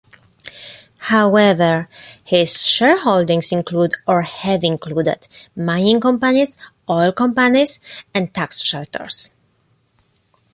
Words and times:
However, 1.11 1.87
his 2.23 2.63
shareholdings 2.65 3.51
include, 3.51 3.91
or 4.07 4.23
have 4.23 4.63
included, 4.63 5.27
mining 5.55 5.99
companies, 6.01 6.57
oil 6.89 7.11
companies 7.11 7.79
and 8.11 8.33
tax 8.33 8.63
shelters. 8.63 9.29